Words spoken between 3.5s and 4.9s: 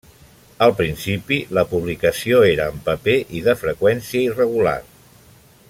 freqüència irregular.